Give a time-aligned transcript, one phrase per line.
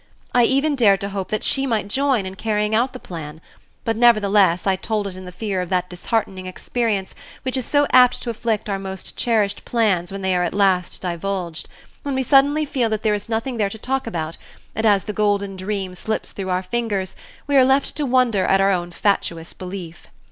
[0.33, 3.39] I even dared to hope that she might join in carrying out the plan,
[3.85, 7.85] but nevertheless I told it in the fear of that disheartening experience which is so
[7.91, 11.67] apt to afflict our most cherished plans when they are at last divulged,
[12.01, 14.37] when we suddenly feel that there is nothing there to talk about,
[14.73, 17.15] and as the golden dream slips through our fingers
[17.45, 20.07] we are left to wonder at our own fatuous belief.